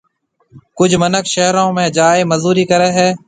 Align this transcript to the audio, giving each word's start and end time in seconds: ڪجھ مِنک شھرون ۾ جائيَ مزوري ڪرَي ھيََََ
ڪجھ 0.77 0.95
مِنک 1.01 1.25
شھرون 1.33 1.69
۾ 1.83 1.85
جائيَ 1.95 2.21
مزوري 2.31 2.63
ڪرَي 2.71 2.89
ھيََََ 2.97 3.07